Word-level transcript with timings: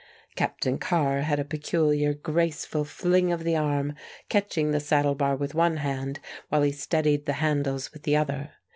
Captain 0.33 0.79
Carr 0.79 1.21
had 1.21 1.37
a 1.39 1.45
peculiar, 1.45 2.11
graceful 2.11 2.83
fling 2.83 3.31
of 3.31 3.43
the 3.43 3.55
arm, 3.55 3.93
catching 4.29 4.71
the 4.71 4.79
saddle 4.79 5.13
bar 5.13 5.35
with 5.35 5.53
one 5.53 5.77
hand 5.77 6.19
while 6.49 6.63
he 6.63 6.71
steadied 6.71 7.27
the 7.27 7.33
handles 7.33 7.93
with 7.93 8.01
the 8.01 8.15
other. 8.17 8.51